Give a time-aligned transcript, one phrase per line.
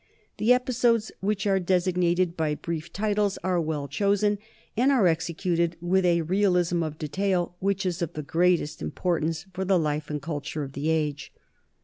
[0.37, 4.39] The episodes, which are desig nated by brief titles, are well chosen
[4.75, 9.45] and are executed with a realism of detail which is of the greatest impor tance
[9.53, 11.31] for the life and culture of the age.